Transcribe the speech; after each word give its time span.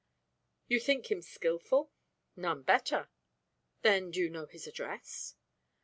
"You 0.67 0.79
think 0.79 1.11
him 1.11 1.21
skilful?" 1.21 1.91
"None 2.35 2.63
better." 2.63 3.11
"Then, 3.83 4.09
do 4.09 4.19
you 4.19 4.31
know 4.31 4.47
his 4.47 4.65
address?" 4.65 5.35